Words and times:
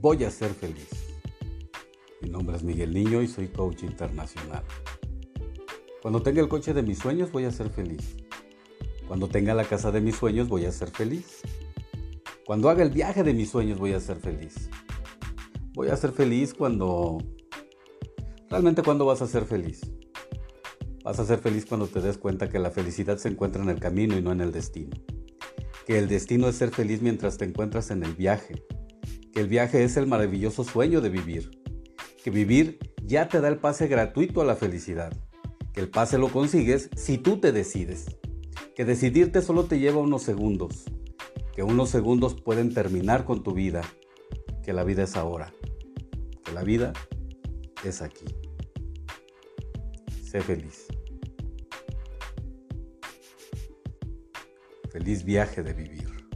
voy 0.00 0.24
a 0.24 0.30
ser 0.30 0.54
feliz. 0.54 0.88
Mi 2.22 2.30
nombre 2.30 2.56
es 2.56 2.62
Miguel 2.62 2.94
Niño 2.94 3.20
y 3.20 3.28
soy 3.28 3.48
coach 3.48 3.82
internacional. 3.82 4.64
Cuando 6.00 6.22
tenga 6.22 6.40
el 6.40 6.48
coche 6.48 6.72
de 6.72 6.82
mis 6.82 6.98
sueños 6.98 7.30
voy 7.30 7.44
a 7.44 7.50
ser 7.50 7.68
feliz. 7.68 8.16
Cuando 9.06 9.28
tenga 9.28 9.52
la 9.52 9.64
casa 9.64 9.90
de 9.90 10.00
mis 10.00 10.16
sueños 10.16 10.48
voy 10.48 10.64
a 10.64 10.72
ser 10.72 10.90
feliz. 10.90 11.42
Cuando 12.46 12.70
haga 12.70 12.82
el 12.82 12.90
viaje 12.90 13.22
de 13.22 13.34
mis 13.34 13.50
sueños 13.50 13.78
voy 13.78 13.92
a 13.92 14.00
ser 14.00 14.16
feliz. 14.16 14.70
Voy 15.74 15.88
a 15.88 15.96
ser 15.96 16.12
feliz 16.12 16.54
cuando... 16.54 17.18
Realmente 18.48 18.82
cuando 18.82 19.04
vas 19.04 19.20
a 19.20 19.26
ser 19.26 19.44
feliz. 19.44 19.82
Vas 21.04 21.18
a 21.20 21.26
ser 21.26 21.40
feliz 21.40 21.66
cuando 21.66 21.86
te 21.86 22.00
des 22.00 22.16
cuenta 22.16 22.48
que 22.48 22.58
la 22.58 22.70
felicidad 22.70 23.18
se 23.18 23.28
encuentra 23.28 23.62
en 23.62 23.68
el 23.68 23.78
camino 23.78 24.16
y 24.16 24.22
no 24.22 24.32
en 24.32 24.40
el 24.40 24.50
destino. 24.50 24.96
Que 25.86 25.98
el 25.98 26.08
destino 26.08 26.48
es 26.48 26.56
ser 26.56 26.70
feliz 26.70 27.02
mientras 27.02 27.36
te 27.36 27.44
encuentras 27.44 27.90
en 27.90 28.02
el 28.02 28.14
viaje. 28.14 28.64
Que 29.32 29.40
el 29.40 29.48
viaje 29.48 29.84
es 29.84 29.96
el 29.96 30.06
maravilloso 30.06 30.64
sueño 30.64 31.00
de 31.00 31.08
vivir. 31.08 31.50
Que 32.22 32.30
vivir 32.30 32.78
ya 33.04 33.28
te 33.28 33.40
da 33.40 33.48
el 33.48 33.58
pase 33.58 33.86
gratuito 33.86 34.40
a 34.40 34.44
la 34.44 34.56
felicidad. 34.56 35.12
Que 35.72 35.80
el 35.80 35.88
pase 35.88 36.18
lo 36.18 36.28
consigues 36.28 36.90
si 36.96 37.18
tú 37.18 37.38
te 37.38 37.52
decides. 37.52 38.16
Que 38.74 38.84
decidirte 38.84 39.42
solo 39.42 39.64
te 39.64 39.78
lleva 39.78 39.98
unos 39.98 40.22
segundos. 40.22 40.84
Que 41.54 41.62
unos 41.62 41.90
segundos 41.90 42.34
pueden 42.40 42.74
terminar 42.74 43.24
con 43.24 43.42
tu 43.42 43.52
vida. 43.52 43.82
Que 44.62 44.72
la 44.72 44.84
vida 44.84 45.04
es 45.04 45.16
ahora. 45.16 45.52
Que 46.44 46.52
la 46.52 46.62
vida 46.62 46.92
es 47.84 48.02
aquí. 48.02 48.26
Sé 50.22 50.40
feliz. 50.40 50.86
Feliz 54.90 55.24
viaje 55.24 55.62
de 55.62 55.72
vivir. 55.72 56.29